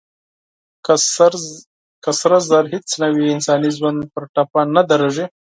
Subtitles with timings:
[2.03, 5.25] که سره زر هېڅ نه وي، انساني ژوند پر ټپه نه درېږي.